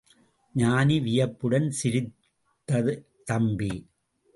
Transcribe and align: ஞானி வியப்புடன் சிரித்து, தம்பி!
ஞானி 0.55 0.99
வியப்புடன் 0.99 1.69
சிரித்து, 1.71 2.81
தம்பி! 3.23 3.73